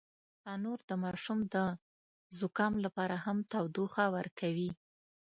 تنور 0.43 0.79
د 0.89 0.91
ماشوم 1.03 1.39
د 1.53 1.55
زکام 2.39 2.73
لپاره 2.85 3.15
هم 3.25 3.37
تودوخه 3.51 4.05
ورکوي 4.17 4.71